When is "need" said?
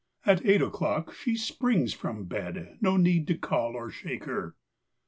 2.97-3.27